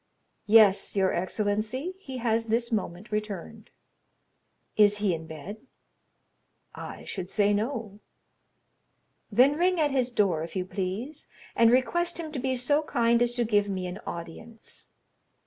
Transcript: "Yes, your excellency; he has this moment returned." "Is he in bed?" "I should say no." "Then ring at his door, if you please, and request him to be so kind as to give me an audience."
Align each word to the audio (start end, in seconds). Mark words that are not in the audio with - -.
"Yes, 0.47 0.95
your 0.95 1.13
excellency; 1.13 1.93
he 1.99 2.17
has 2.17 2.47
this 2.47 2.71
moment 2.71 3.11
returned." 3.11 3.69
"Is 4.75 4.97
he 4.97 5.13
in 5.13 5.27
bed?" 5.27 5.57
"I 6.73 7.03
should 7.03 7.29
say 7.29 7.53
no." 7.53 7.99
"Then 9.31 9.55
ring 9.57 9.79
at 9.79 9.91
his 9.91 10.09
door, 10.09 10.43
if 10.43 10.55
you 10.55 10.65
please, 10.65 11.27
and 11.55 11.69
request 11.69 12.17
him 12.17 12.31
to 12.31 12.39
be 12.39 12.55
so 12.55 12.81
kind 12.81 13.21
as 13.21 13.35
to 13.35 13.43
give 13.45 13.69
me 13.69 13.85
an 13.85 13.99
audience." 14.07 14.87